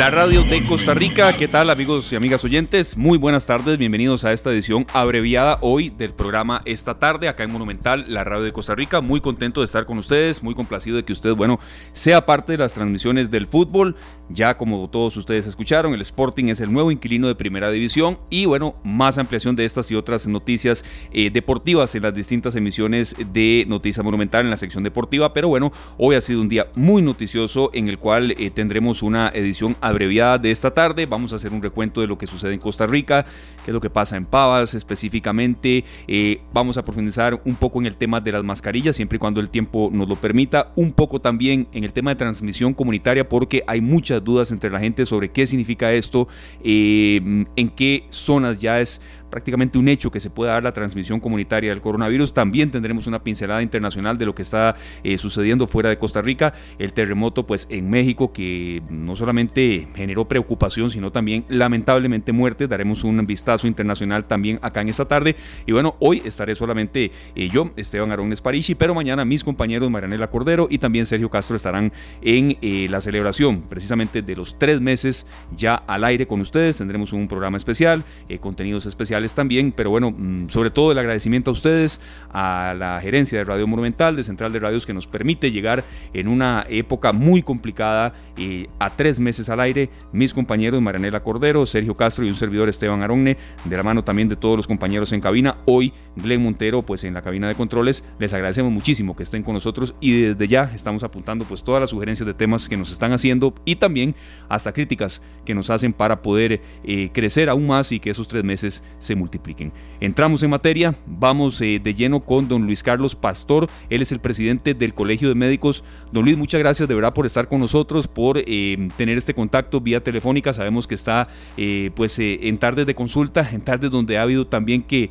[0.00, 2.96] La radio de Costa Rica, ¿qué tal amigos y amigas oyentes?
[2.96, 7.52] Muy buenas tardes, bienvenidos a esta edición abreviada hoy del programa Esta tarde acá en
[7.52, 9.02] Monumental, la radio de Costa Rica.
[9.02, 11.60] Muy contento de estar con ustedes, muy complacido de que usted, bueno,
[11.92, 13.94] sea parte de las transmisiones del fútbol.
[14.30, 18.46] Ya como todos ustedes escucharon, el Sporting es el nuevo inquilino de Primera División y
[18.46, 23.66] bueno, más ampliación de estas y otras noticias eh, deportivas en las distintas emisiones de
[23.68, 25.34] Noticia Monumental en la sección deportiva.
[25.34, 29.28] Pero bueno, hoy ha sido un día muy noticioso en el cual eh, tendremos una
[29.34, 31.06] edición abreviada de esta tarde.
[31.06, 33.24] Vamos a hacer un recuento de lo que sucede en Costa Rica,
[33.64, 35.84] qué es lo que pasa en Pavas específicamente.
[36.08, 39.40] Eh, vamos a profundizar un poco en el tema de las mascarillas, siempre y cuando
[39.40, 40.72] el tiempo nos lo permita.
[40.76, 44.80] Un poco también en el tema de transmisión comunitaria, porque hay muchas dudas entre la
[44.80, 46.28] gente sobre qué significa esto,
[46.64, 47.20] eh,
[47.56, 51.70] en qué zonas ya es prácticamente un hecho que se pueda dar la transmisión comunitaria
[51.70, 52.34] del coronavirus.
[52.34, 56.54] También tendremos una pincelada internacional de lo que está eh, sucediendo fuera de Costa Rica.
[56.78, 62.68] El terremoto pues en México que no solamente generó preocupación, sino también lamentablemente muertes.
[62.68, 65.36] Daremos un vistazo internacional también acá en esta tarde.
[65.66, 70.28] Y bueno, hoy estaré solamente eh, yo, Esteban Arón Esparici, pero mañana mis compañeros Marianela
[70.30, 75.26] Cordero y también Sergio Castro estarán en eh, la celebración precisamente de los tres meses
[75.54, 76.78] ya al aire con ustedes.
[76.78, 78.04] Tendremos un programa especial,
[78.40, 82.00] contenidos especiales también, pero bueno, mm, sobre todo el agradecimiento a ustedes,
[82.32, 86.28] a la gerencia de Radio Monumental, de Central de Radios, que nos permite llegar en
[86.28, 89.90] una época muy complicada y a tres meses al aire.
[90.12, 94.28] Mis compañeros Marianela Cordero, Sergio Castro y un servidor Esteban Aronne, de la mano también
[94.28, 95.56] de todos los compañeros en cabina.
[95.66, 99.54] Hoy, Glenn Montero, pues en la cabina de controles, les agradecemos muchísimo que estén con
[99.54, 103.12] nosotros y desde ya estamos apuntando pues todas las sugerencias de temas que nos están
[103.12, 104.14] haciendo y también
[104.48, 108.44] hasta críticas que nos hacen para poder eh, crecer aún más y que esos tres
[108.44, 109.72] meses se multipliquen.
[110.00, 114.20] Entramos en materia, vamos eh, de lleno con don Luis Carlos Pastor, él es el
[114.20, 115.84] presidente del Colegio de Médicos.
[116.12, 119.80] Don Luis, muchas gracias de verdad por estar con nosotros, por eh, tener este contacto
[119.80, 120.52] vía telefónica.
[120.52, 124.82] Sabemos que está eh, pues en tardes de consulta, en tardes donde ha habido también
[124.82, 125.10] que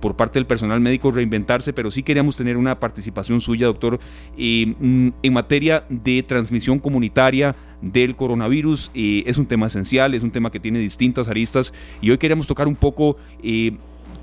[0.00, 3.98] por parte del personal médico reinventarse, pero sí queríamos tener una participación suya, doctor,
[4.36, 8.90] mm, en materia de transmisión comunitaria del coronavirus.
[8.94, 12.46] Eh, es un tema esencial, es un tema que tiene distintas aristas y hoy queremos
[12.46, 13.72] tocar un poco eh,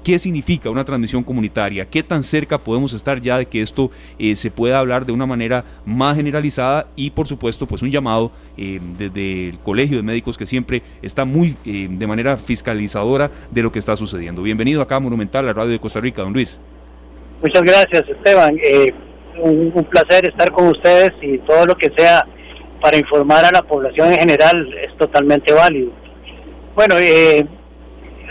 [0.04, 3.90] qué significa una transmisión comunitaria, qué tan cerca podemos estar ya de que esto
[4.20, 8.32] eh, se pueda hablar de una manera más generalizada y por supuesto pues un llamado
[8.56, 13.80] desde el Colegio de Médicos que siempre está muy de manera fiscalizadora de lo que
[13.80, 14.44] está sucediendo.
[14.44, 16.60] Bienvenido acá a Monumental, la radio de Costa Rica, don Luis.
[17.42, 18.56] Muchas gracias Esteban,
[19.44, 22.26] un, un placer estar con ustedes y todo lo que sea
[22.82, 25.92] para informar a la población en general es totalmente válido.
[26.76, 27.46] Bueno, eh,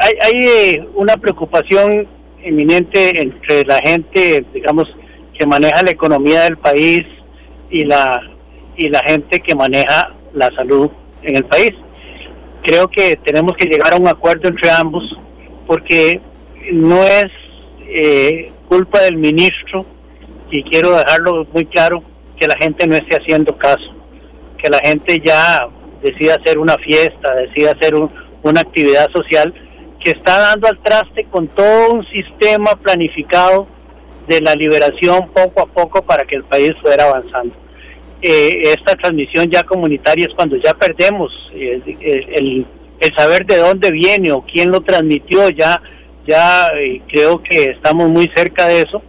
[0.00, 2.06] hay, hay eh, una preocupación
[2.43, 4.84] eminente entre la gente, digamos,
[5.38, 7.03] que maneja la economía del país
[7.71, 8.21] y la
[8.77, 10.91] y la gente que maneja la salud
[11.22, 11.72] en el país.
[12.62, 15.05] Creo que tenemos que llegar a un acuerdo entre ambos
[15.66, 16.21] porque
[16.72, 17.26] no es
[17.87, 19.87] eh, culpa del ministro
[20.50, 22.03] y quiero dejarlo muy claro
[22.37, 23.94] que la gente no esté haciendo caso
[24.65, 25.69] que la gente ya
[26.03, 29.53] decida hacer una fiesta, decida hacer una actividad social
[30.03, 33.67] que está dando al traste con todo un sistema planificado
[34.27, 37.55] de la liberación poco a poco para que el país fuera avanzando.
[38.23, 41.83] Eh, esta transmisión ya comunitaria es cuando ya perdemos eh,
[42.35, 42.67] el,
[43.01, 45.79] el, saber de dónde viene o quién lo transmitió, ya,
[46.27, 49.03] ya eh, creo que estamos muy cerca de eso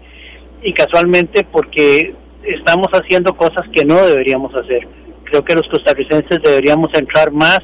[0.61, 2.13] y casualmente porque
[2.43, 4.85] estamos haciendo cosas que no deberíamos hacer
[5.35, 7.59] creo que los costarricenses deberíamos entrar más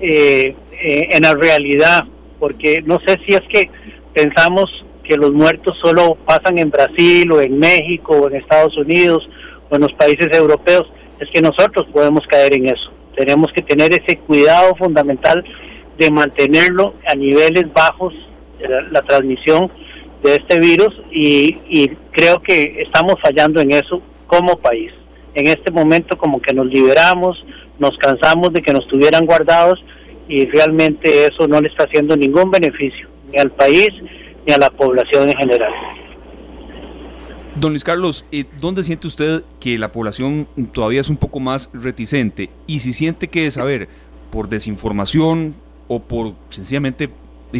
[0.00, 2.04] eh, eh, en la realidad,
[2.40, 3.70] porque no sé si es que
[4.12, 4.64] pensamos
[5.04, 9.28] que los muertos solo pasan en Brasil o en México o en Estados Unidos
[9.70, 12.90] o en los países europeos, es que nosotros podemos caer en eso.
[13.16, 15.44] Tenemos que tener ese cuidado fundamental
[15.98, 18.14] de mantenerlo a niveles bajos,
[18.90, 19.70] la, transmisión
[20.22, 24.92] de este virus y creo que estamos fallando en eso como país
[25.38, 27.44] en este momento como que nos liberamos,
[27.78, 29.78] nos cansamos de que nos tuvieran guardados
[30.28, 33.90] y realmente eso no le está haciendo ningún beneficio ni al país
[34.46, 35.72] ni a la población en general.
[37.54, 41.70] Don Luis Carlos, eh, ¿dónde siente usted que la población todavía es un poco más
[41.72, 42.50] reticente?
[42.66, 43.88] Y si siente que es, a ver,
[44.30, 45.54] por desinformación
[45.86, 47.10] o por sencillamente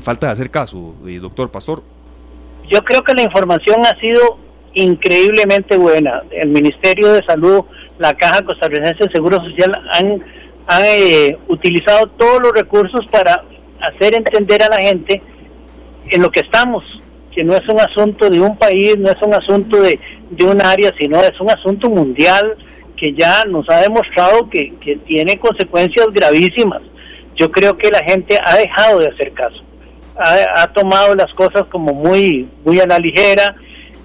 [0.03, 1.83] falta de hacer caso, eh, doctor Pastor.
[2.71, 4.39] Yo creo que la información ha sido
[4.75, 6.23] increíblemente buena.
[6.31, 7.65] El Ministerio de Salud,
[7.99, 10.23] la Caja Costarricense de Seguro Social han,
[10.85, 13.43] eh, utilizado todos los recursos para
[13.81, 15.23] hacer entender a la gente
[16.11, 16.85] en lo que estamos,
[17.35, 19.99] que no es un asunto de un país, no es un asunto de,
[20.31, 22.57] de un área, sino es un asunto mundial
[22.97, 26.83] que ya nos ha demostrado que, que tiene consecuencias gravísimas.
[27.37, 29.63] Yo creo que la gente ha dejado de hacer caso,
[30.17, 33.55] ha, ha tomado las cosas como muy, muy a la ligera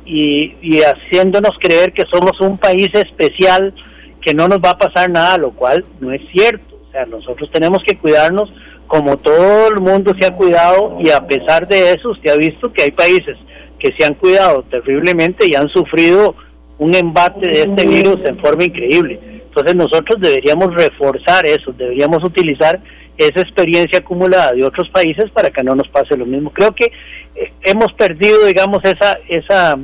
[0.05, 3.73] y, y haciéndonos creer que somos un país especial,
[4.21, 6.75] que no nos va a pasar nada, lo cual no es cierto.
[6.75, 8.51] O sea, nosotros tenemos que cuidarnos
[8.88, 12.71] como todo el mundo se ha cuidado y a pesar de eso usted ha visto
[12.71, 13.38] que hay países
[13.79, 16.35] que se han cuidado terriblemente y han sufrido
[16.77, 19.19] un embate de este virus en forma increíble.
[19.55, 22.81] Entonces nosotros deberíamos reforzar eso, deberíamos utilizar
[23.15, 26.51] esa experiencia acumulada de otros países para que no nos pase lo mismo.
[26.51, 26.91] Creo que
[27.35, 29.77] eh, hemos perdido, digamos, esa esa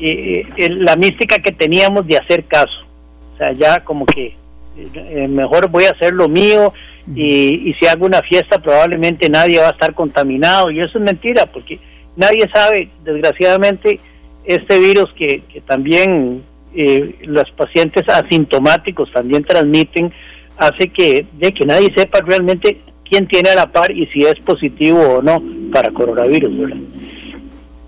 [0.00, 2.84] eh, eh, la mística que teníamos de hacer caso.
[3.34, 4.34] O sea, ya como que
[5.28, 6.72] mejor voy a hacer lo mío
[7.14, 11.04] y, y si hago una fiesta probablemente nadie va a estar contaminado y eso es
[11.04, 11.78] mentira porque
[12.16, 14.00] nadie sabe, desgraciadamente,
[14.44, 16.42] este virus que también
[16.74, 20.12] eh, los pacientes asintomáticos también transmiten,
[20.56, 22.78] hace que, de que nadie sepa realmente
[23.08, 25.42] quién tiene a la par y si es positivo o no
[25.72, 26.58] para coronavirus.
[26.58, 26.76] ¿verdad?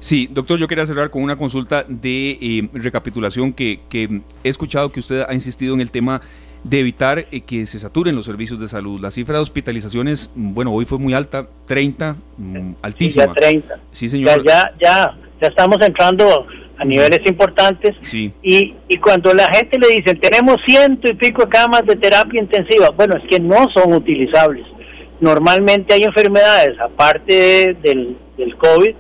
[0.00, 4.92] Sí, doctor, yo quería cerrar con una consulta de eh, recapitulación que, que he escuchado
[4.92, 6.20] que usted ha insistido en el tema
[6.62, 9.00] de evitar eh, que se saturen los servicios de salud.
[9.00, 13.24] La cifra de hospitalizaciones, mm, bueno, hoy fue muy alta, 30, mm, altísima.
[13.24, 13.80] Sí, ya 30.
[13.92, 14.44] Sí, señor.
[14.44, 16.46] Ya, ya, ya estamos entrando
[16.78, 17.94] a niveles importantes.
[18.02, 18.32] Sí.
[18.43, 22.40] Y, y cuando la gente le dicen, tenemos ciento y pico de camas de terapia
[22.40, 24.67] intensiva, bueno, es que no son utilizables.
[25.20, 28.94] Normalmente hay enfermedades, aparte del, del COVID,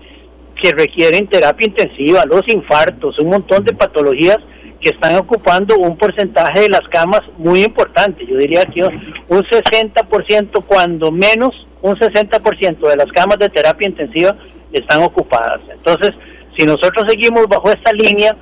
[0.62, 4.38] que requieren terapia intensiva, los infartos, un montón de patologías
[4.80, 8.24] que están ocupando un porcentaje de las camas muy importante.
[8.26, 14.36] Yo diría que un 60%, cuando menos un 60% de las camas de terapia intensiva
[14.72, 15.60] están ocupadas.
[15.70, 16.14] Entonces,
[16.56, 18.36] si nosotros seguimos bajo esta línea,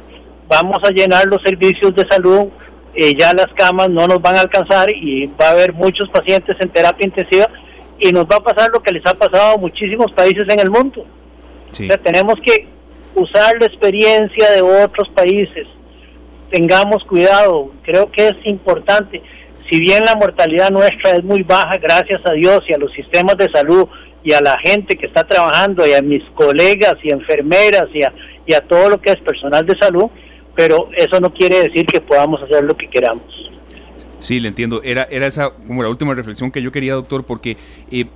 [0.48, 2.46] vamos a llenar los servicios de salud,
[2.94, 6.56] eh, ya las camas no nos van a alcanzar y va a haber muchos pacientes
[6.60, 7.48] en terapia intensiva
[7.98, 10.70] y nos va a pasar lo que les ha pasado a muchísimos países en el
[10.70, 11.04] mundo.
[11.72, 11.84] Sí.
[11.84, 12.68] O sea, tenemos que
[13.16, 15.66] usar la experiencia de otros países,
[16.50, 19.22] tengamos cuidado, creo que es importante.
[19.70, 23.36] Si bien la mortalidad nuestra es muy baja, gracias a Dios y a los sistemas
[23.38, 23.88] de salud
[24.24, 28.02] y a la gente que está trabajando y a mis colegas y enfermeras y
[28.54, 30.06] a, todo lo que es personal de salud,
[30.56, 33.22] pero eso no quiere decir que podamos hacer lo que queramos.
[34.20, 34.82] Sí, le entiendo.
[34.82, 37.58] Era, era esa como la última reflexión que yo quería, doctor, porque
[37.90, 38.06] eh,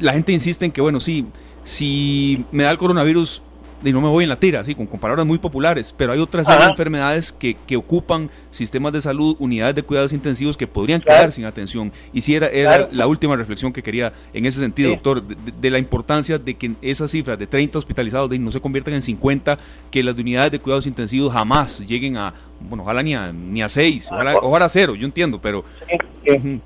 [0.00, 1.26] la gente insiste en que, bueno, sí,
[1.62, 3.42] si me da el coronavirus,
[3.84, 6.18] y no me voy en la tira, así, con, con palabras muy populares, pero hay
[6.20, 11.18] otras enfermedades que, que, ocupan sistemas de salud, unidades de cuidados intensivos que podrían Claro.
[11.20, 11.92] quedar sin atención.
[12.12, 12.88] Y si era, era Claro.
[12.92, 14.94] la última reflexión que quería en ese sentido, Sí.
[14.96, 18.60] doctor, de, de la importancia de que esas cifras de 30 hospitalizados de, no se
[18.60, 19.58] conviertan en 50,
[19.90, 23.62] que las de unidades de cuidados intensivos jamás lleguen a, bueno, ojalá ni a, ni
[23.62, 25.64] a 6, Ah, ojalá, ojalá a cero, yo entiendo, pero...
[26.24, 26.60] Sí,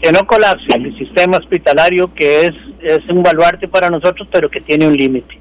[0.00, 4.60] que no colapse el sistema hospitalario, que es, es un baluarte para nosotros, pero que
[4.60, 5.38] tiene un límite.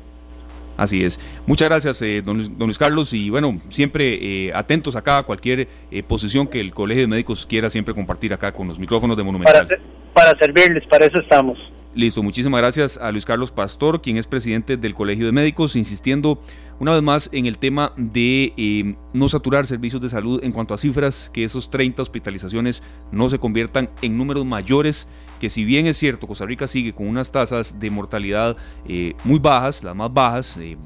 [0.78, 1.20] Así es.
[1.46, 5.24] Muchas gracias, eh, don, Luis, don Luis Carlos, y bueno, siempre eh, atentos acá a
[5.24, 9.18] cualquier eh, posición que el Colegio de Médicos quiera siempre compartir acá con los micrófonos
[9.18, 9.68] de Monumental.
[10.14, 11.58] para servirles, para eso estamos.
[11.98, 16.40] Listo, muchísimas gracias a Luis Carlos Pastor, quien es presidente del Colegio de Médicos, insistiendo
[16.80, 20.76] una vez más en el tema de eh, no saturar servicios de salud en cuanto
[20.76, 25.08] a cifras, que esos 30 hospitalizaciones no se conviertan en números mayores,
[25.40, 29.40] que si bien es cierto, Costa Rica sigue con unas tasas de mortalidad eh, muy
[29.40, 30.78] bajas, las más bajas, eh,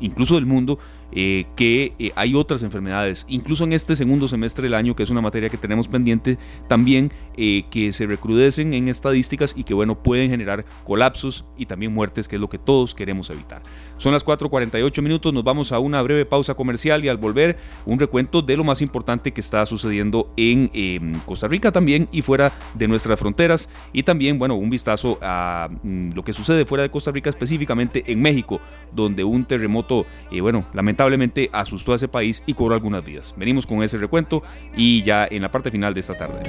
[0.00, 0.78] incluso del mundo,
[1.14, 5.10] eh, que eh, hay otras enfermedades, incluso en este segundo semestre del año, que es
[5.10, 10.00] una materia que tenemos pendiente, también eh, que se recrudecen en estadísticas y que bueno,
[10.00, 13.60] pueden generar colapsos y también muertes, que es lo que todos queremos evitar.
[13.96, 17.98] Son las 4.48 minutos, nos vamos a una breve pausa comercial y al volver un
[17.98, 22.52] recuento de lo más importante que está sucediendo en eh, Costa Rica también y fuera
[22.74, 23.68] de nuestras fronteras.
[23.92, 28.04] Y también, bueno, un vistazo a mm, lo que sucede fuera de Costa Rica, específicamente
[28.06, 28.60] en México,
[28.92, 30.06] donde un terremoto,
[30.40, 30.66] bueno,
[31.04, 33.34] lamentablemente asustó a ese país y cobró algunas vidas.
[33.36, 34.42] Venimos con ese recuento
[34.76, 36.42] y ya en la parte final de esta tarde.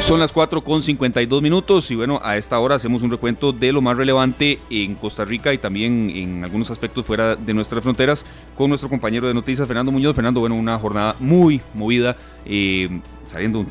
[0.00, 3.72] Son las 4 con 52 minutos y bueno, a esta hora hacemos un recuento de
[3.72, 8.26] lo más relevante en Costa Rica y también en algunos aspectos fuera de nuestras fronteras
[8.54, 10.14] con nuestro compañero de noticias, Fernando Muñoz.
[10.14, 13.64] Fernando, bueno, una jornada muy movida, eh, saliendo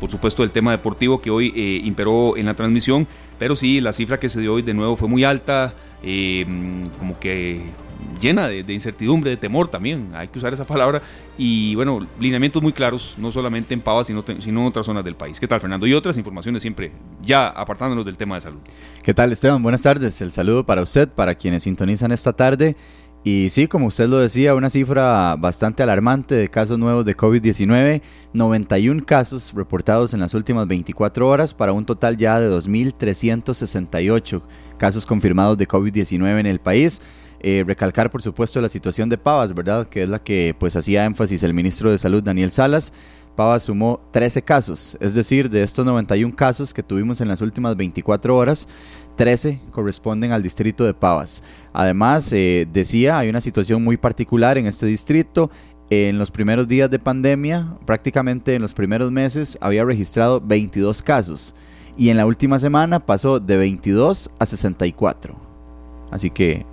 [0.00, 3.06] por supuesto del tema deportivo que hoy eh, imperó en la transmisión,
[3.38, 6.46] pero sí, la cifra que se dio hoy de nuevo fue muy alta, eh,
[6.98, 7.62] como que
[8.20, 11.02] llena de, incertidumbre, de temor también, hay que usar esa palabra,
[11.36, 15.16] y bueno, lineamientos muy claros, no solamente en Pavas, sino, sino en otras zonas del
[15.16, 15.40] país.
[15.40, 15.86] ¿Qué tal, Fernando?
[15.86, 18.60] Y otras informaciones siempre, ya apartándonos del tema de salud.
[19.02, 19.62] ¿Qué tal, Esteban?
[19.62, 22.76] Buenas tardes, el saludo para usted, para quienes sintonizan esta tarde.
[23.26, 28.02] Y sí, como usted lo decía, una cifra bastante alarmante de casos nuevos de COVID-19,
[28.34, 34.42] 91 casos reportados en las últimas 24 horas para un total ya de 2.368
[34.76, 37.00] casos confirmados de COVID-19 en el país.
[37.40, 39.88] Eh, recalcar, por supuesto, la situación de Pavas, ¿verdad?
[39.88, 42.92] Que es la que pues hacía énfasis el ministro de Salud, Daniel Salas.
[43.34, 47.76] Pavas sumó 13 casos, es decir, de estos 91 casos que tuvimos en las últimas
[47.76, 48.68] 24 horas,
[49.16, 51.42] 13 corresponden al distrito de Pavas.
[51.72, 55.50] Además, eh, decía, hay una situación muy particular en este distrito.
[55.90, 61.54] En los primeros días de pandemia, prácticamente en los primeros meses, había registrado 22 casos
[61.96, 65.36] y en la última semana pasó de 22 a 64.
[66.10, 66.64] Así que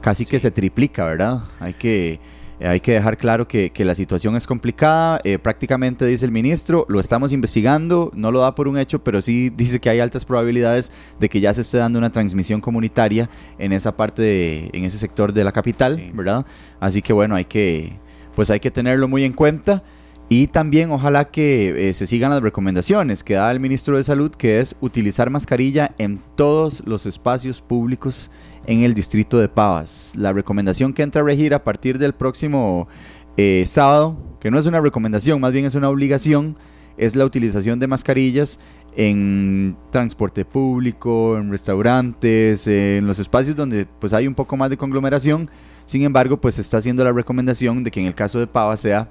[0.00, 1.44] casi que se triplica, ¿verdad?
[1.60, 2.20] Hay que
[2.58, 5.20] eh, hay que dejar claro que, la situación es complicada.
[5.24, 9.22] Eh, prácticamente dice el ministro, lo estamos investigando, no lo da por un hecho, pero
[9.22, 13.28] sí dice que hay altas probabilidades de que ya se esté dando una transmisión comunitaria
[13.58, 16.46] en esa parte, de, en ese sector de la capital, ¿verdad?
[16.80, 17.92] Así que bueno, hay que,
[18.34, 19.82] pues hay que tenerlo muy en cuenta.
[20.28, 24.32] Y también ojalá que eh, se sigan las recomendaciones que da el ministro de Salud,
[24.32, 28.30] que es utilizar mascarilla en todos los espacios públicos
[28.66, 30.12] en el distrito de Pavas.
[30.16, 32.88] La recomendación que entra a regir a partir del próximo
[33.36, 36.56] eh, sábado, que no es una recomendación, más bien es una obligación,
[36.96, 38.58] es la utilización de mascarillas
[38.96, 44.76] en transporte público, en restaurantes, en los espacios donde pues hay un poco más de
[44.76, 45.50] conglomeración.
[45.84, 48.80] Sin embargo, pues se está haciendo la recomendación de que en el caso de Pavas
[48.80, 49.08] sea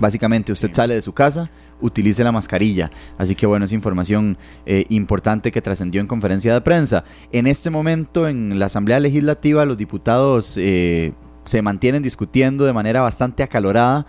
[0.00, 2.90] básicamente usted sale de su casa, utilice la mascarilla.
[3.18, 7.04] Así que bueno, es información eh, importante que trascendió en conferencia de prensa.
[7.32, 11.12] En este momento en la Asamblea Legislativa los diputados eh,
[11.44, 14.06] se mantienen discutiendo de manera bastante acalorada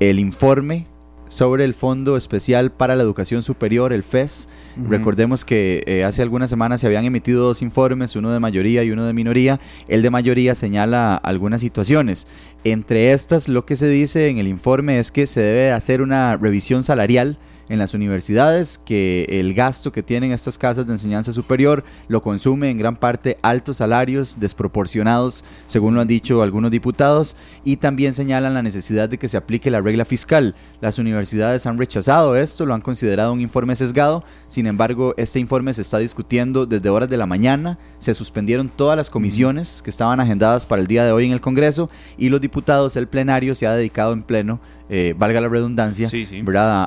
[0.00, 0.86] el informe
[1.32, 4.48] sobre el Fondo Especial para la Educación Superior, el FES.
[4.88, 8.90] Recordemos que eh, hace algunas semanas se habían emitido dos informes, uno de mayoría y
[8.90, 9.58] uno de minoría.
[9.88, 12.26] El de mayoría señala algunas situaciones.
[12.64, 16.36] Entre estas, lo que se dice en el informe es que se debe hacer una
[16.36, 17.38] revisión salarial
[17.72, 22.68] en las universidades, que el gasto que tienen estas casas de enseñanza superior lo consume
[22.68, 28.52] en gran parte altos salarios desproporcionados, según lo han dicho algunos diputados, y también señalan
[28.52, 30.54] la necesidad de que se aplique la regla fiscal.
[30.82, 35.72] Las universidades han rechazado esto, lo han considerado un informe sesgado, sin embargo, este informe
[35.72, 40.20] se está discutiendo desde horas de la mañana, se suspendieron todas las comisiones que estaban
[40.20, 41.88] agendadas para el día de hoy en el Congreso
[42.18, 44.60] y los diputados, el plenario, se ha dedicado en pleno
[44.94, 46.10] eh, valga la redundancia,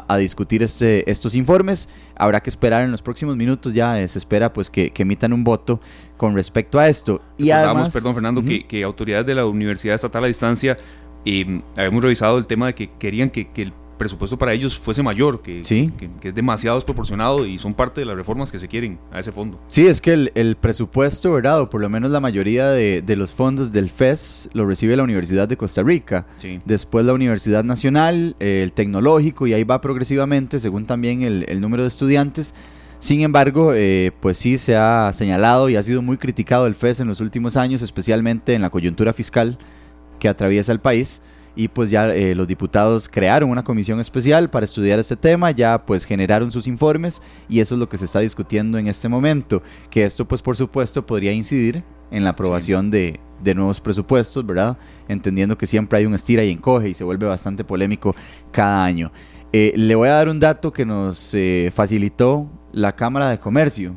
[0.07, 1.89] A, discutir este, estos informes.
[2.15, 5.81] Habrá que esperar en los próximos minutos, ya se espera pues que, emitan un voto
[6.15, 7.19] con respecto a esto.
[7.35, 10.77] Y además, perdón Fernando, que, autoridades de la Universidad Estatal a Distancia
[11.25, 15.01] eh, habíamos revisado el tema de que querían que, que el presupuesto para ellos fuese
[15.03, 18.99] mayor, que, que, es demasiado desproporcionado y son parte de las reformas que se quieren
[19.11, 19.59] a ese fondo.
[19.67, 21.61] Sí, es que el, presupuesto, ¿verdad?
[21.61, 25.47] O por lo menos la mayoría de, los fondos del FES lo recibe la Universidad
[25.47, 26.25] de Costa Rica.
[26.65, 31.87] Después la Universidad Nacional, el Tecnológico y ahí va progresivamente según también el, número de
[31.87, 32.53] estudiantes.
[32.99, 37.01] Sin embargo, eh, pues sí se ha señalado y ha sido muy criticado el FES
[37.01, 39.57] en los últimos años, especialmente en la coyuntura fiscal
[40.19, 41.21] que atraviesa el país
[41.55, 45.85] y pues ya eh, los diputados crearon una comisión especial para estudiar este tema, ya
[45.85, 49.63] pues generaron sus informes y eso es lo que se está discutiendo en este momento,
[49.89, 53.19] que esto pues por supuesto podría incidir en la aprobación de,
[53.55, 54.77] nuevos presupuestos, ¿verdad?
[55.07, 58.15] Entendiendo que siempre hay un estira y encoge y se vuelve bastante polémico
[58.51, 59.11] cada año.
[59.53, 63.95] Eh, le voy a dar un dato que nos eh, facilitó la Cámara de Comercio.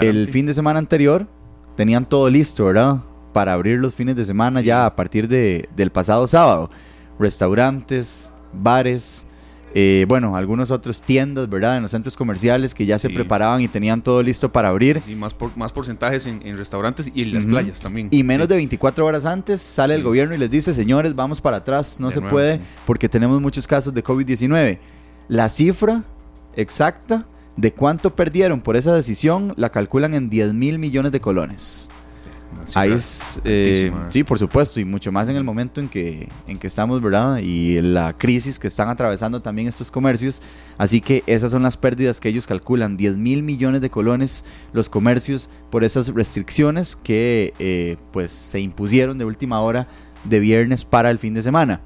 [0.00, 1.28] El fin de semana anterior
[1.76, 3.02] tenían todo listo, ¿verdad?
[3.32, 6.70] Para abrir los fines de semana ya a partir de, del pasado sábado.
[7.18, 9.26] Restaurantes, bares,
[9.74, 11.76] eh, bueno, algunos otros tiendas, ¿verdad?
[11.76, 15.02] En los centros comerciales que ya se preparaban y tenían todo listo para abrir.
[15.06, 18.08] Y más, por, más porcentajes en, restaurantes y en las playas también.
[18.10, 21.58] Y menos de 24 horas antes sale el gobierno y les dice, señores, vamos para
[21.58, 24.78] atrás, no se puede porque tenemos muchos casos de COVID-19.
[25.28, 26.04] La cifra
[26.56, 31.90] exacta de cuánto perdieron por esa decisión la calculan en 10 mil millones de colones.
[32.74, 36.58] Ahí es, eh, sí, por supuesto, y mucho más en el momento en que, en
[36.58, 37.38] que estamos, ¿verdad?
[37.38, 40.42] Y la crisis que están atravesando también estos comercios.
[40.76, 44.88] Así que esas son las pérdidas que ellos calculan, 10 mil millones de colones los
[44.88, 49.86] comercios por esas restricciones que eh, pues se impusieron de última hora
[50.24, 51.80] de viernes para el fin de semana.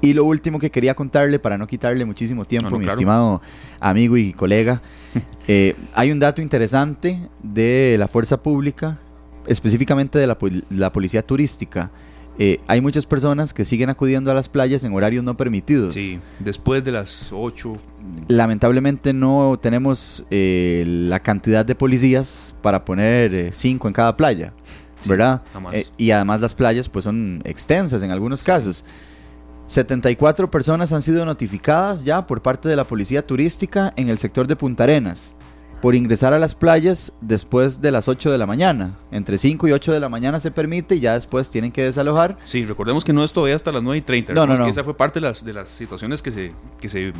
[0.00, 3.42] Y lo último que quería contarle, para no quitarle muchísimo tiempo, mi estimado
[3.80, 4.80] amigo y colega,
[5.48, 8.98] eh, hay un dato interesante de la fuerza pública
[9.46, 10.38] específicamente de la,
[10.70, 11.90] la policía turística,
[12.42, 15.92] eh, hay muchas personas que siguen acudiendo a las playas en horarios no permitidos.
[15.92, 17.76] Sí, después de las 8.
[18.28, 24.54] Lamentablemente no tenemos eh, la cantidad de policías para poner 5 en cada playa,
[25.04, 25.42] ¿verdad?
[25.98, 28.86] y además las playas pues son extensas en algunos casos.
[29.66, 34.46] 74 personas han sido notificadas ya por parte de la policía turística en el sector
[34.46, 35.34] de Punta Arenas
[35.80, 38.96] por ingresar a las playas después de las 8 de la mañana.
[39.10, 42.36] Entre 5 y 8 de la mañana se permite y ya después tienen que desalojar.
[42.44, 44.32] Sí, recordemos que no es todavía hasta las 9 y 30.
[44.34, 44.64] No, no, no.
[44.64, 47.12] Que esa fue parte de las, de las situaciones que se, que se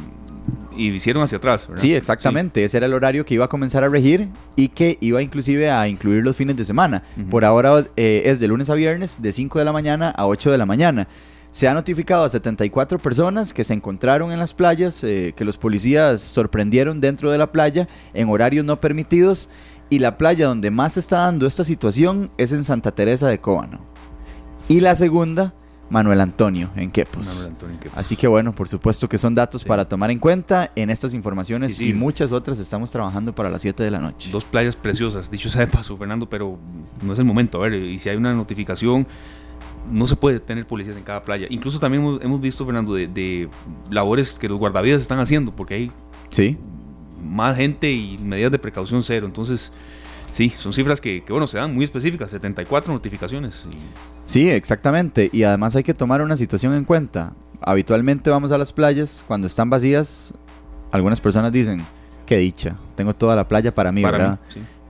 [0.77, 1.69] hicieron hacia atrás.
[1.75, 2.65] Sí, exactamente.
[2.65, 5.89] Ese era el horario que iba a comenzar a regir y que iba inclusive a
[5.89, 7.03] incluir los fines de semana.
[7.31, 10.51] Por ahora eh, es de lunes a viernes de 5 de la mañana a 8
[10.51, 11.09] de la mañana.
[11.53, 15.59] Se ha notificado a 74 personas que se encontraron en las playas, eh, que los
[15.59, 19.49] policías sorprendieron dentro de la playa en horarios no permitidos
[19.89, 23.41] y la playa donde más se está dando esta situación es en Santa Teresa de
[23.41, 23.81] Cóbano.
[24.69, 25.53] Y la segunda,
[25.91, 27.51] Manuel Antonio en Quepos.
[27.97, 31.81] Así que bueno, por supuesto que son datos para tomar en cuenta en estas informaciones
[31.81, 34.31] y muchas otras estamos trabajando para las 7 de la noche.
[34.31, 36.61] Dos playas preciosas, dicho sea de paso, Fernando, pero
[37.03, 37.59] no es el momento.
[37.59, 39.09] A ver, y si hay una notificación
[39.91, 41.47] no se puede tener policías en cada playa.
[41.51, 43.49] Incluso también hemos, visto, Fernando, de,
[43.91, 45.93] labores que los guardavidas están haciendo, porque hay
[46.31, 46.57] ¿Sí?
[47.25, 49.27] más gente y medidas de precaución cero.
[49.27, 49.73] Entonces,
[50.33, 53.65] sí, son cifras que, bueno, se dan muy específicas, 74 notificaciones.
[54.25, 55.31] Sí, exactamente.
[55.33, 57.35] Y además hay que tomar una situación en cuenta.
[57.61, 60.35] Habitualmente vamos a las playas, cuando están vacías,
[60.93, 61.85] algunas personas dicen,
[62.27, 64.39] qué dicha, tengo toda la playa para mí, ¿verdad?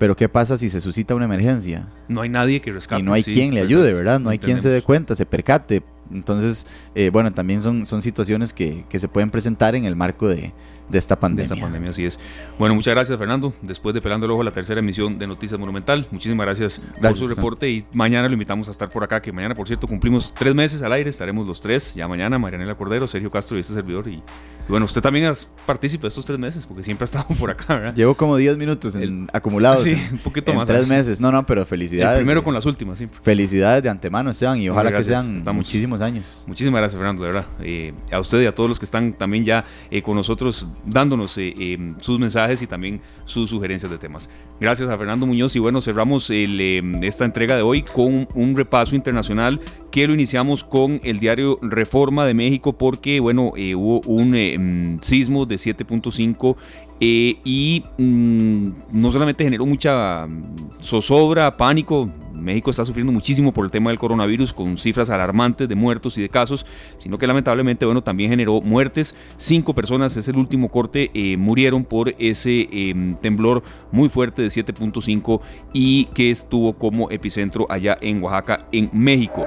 [0.00, 1.86] Pero ¿qué pasa si se suscita una emergencia?
[2.08, 3.02] No hay nadie que rescate.
[3.02, 4.18] Y no hay quien le ayude, ¿verdad?
[4.18, 5.82] No hay quien se dé cuenta, se percate.
[6.10, 10.26] Entonces, eh, bueno, también son, son situaciones que, que, se pueden presentar en el marco
[10.26, 10.54] de,
[10.88, 11.48] de esta pandemia.
[11.48, 12.18] De esta pandemia, así es.
[12.58, 13.52] Bueno, muchas gracias, Fernando.
[13.60, 16.08] Después de Pelando el Ojo, la tercera emisión de Noticias Monumental.
[16.10, 19.54] Muchísimas gracias, por su reporte y mañana lo invitamos a estar por acá, que mañana,
[19.54, 23.30] por cierto, cumplimos tres meses al aire, estaremos los tres, ya mañana, Marianela Cordero, Sergio
[23.30, 24.08] Castro y este servidor.
[24.08, 24.22] Y,
[24.70, 27.74] bueno, usted también es partícipe de estos tres meses, porque siempre ha estado por acá,
[27.74, 27.94] ¿verdad?
[27.94, 29.82] Llevo como 10 minutos en, acumulados.
[29.82, 30.66] Sí, un poquito más.
[30.66, 32.18] Tres meses, no, no, pero felicidades.
[32.18, 33.06] primero con las últimas, sí.
[33.22, 36.44] Felicidades de antemano, Esteban, y ojalá que sean muchísimos años.
[36.46, 37.46] Muchísimas gracias, Fernando, de verdad.
[37.60, 41.36] Eh, a usted y a todos los que están también ya eh, con nosotros dándonos
[41.38, 44.28] eh, sus mensajes y también sus sugerencias de temas.
[44.60, 49.60] Gracias a Fernando Muñoz y bueno, cerramos esta entrega de hoy con un repaso internacional
[49.90, 55.46] que lo iniciamos con el diario Reforma de México porque bueno, hubo un em, sismo
[55.46, 56.56] de 7.5
[57.00, 63.64] eh, y mm, no solamente generó mucha mm, zozobra, pánico, México está sufriendo muchísimo por
[63.64, 66.66] el tema del coronavirus con cifras alarmantes de muertos y de casos,
[66.98, 69.14] sino que lamentablemente bueno, también generó muertes.
[69.36, 74.48] Cinco personas, es el último corte, eh, murieron por ese em, temblor muy fuerte de
[74.48, 75.40] 7.5
[75.72, 79.46] y que estuvo como epicentro allá en Oaxaca, en México.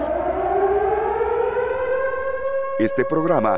[2.80, 3.58] Este programa